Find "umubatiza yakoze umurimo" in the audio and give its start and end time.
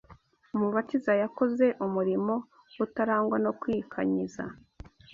0.55-2.33